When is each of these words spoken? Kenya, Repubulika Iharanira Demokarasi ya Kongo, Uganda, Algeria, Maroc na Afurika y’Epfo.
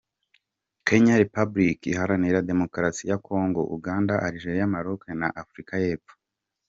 Kenya, 0.87 1.13
Repubulika 1.21 1.85
Iharanira 1.91 2.45
Demokarasi 2.51 3.03
ya 3.09 3.17
Kongo, 3.27 3.61
Uganda, 3.77 4.13
Algeria, 4.27 4.71
Maroc 4.73 5.01
na 5.19 5.27
Afurika 5.41 5.73
y’Epfo. 5.83 6.13